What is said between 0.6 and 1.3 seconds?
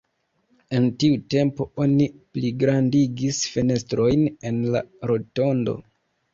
En tiu